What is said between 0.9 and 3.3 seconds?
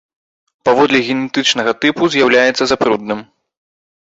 генетычнага тыпу з'яўляецца запрудным.